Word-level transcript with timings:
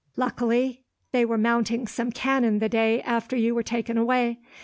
Luckily, 0.15 0.81
they 1.11 1.25
were 1.25 1.37
mounting 1.37 1.85
some 1.85 2.11
cannon 2.11 2.57
the 2.57 2.67
day 2.67 3.03
after 3.03 3.35
you 3.35 3.53
were 3.53 3.61
taken 3.61 3.99
away. 3.99 4.39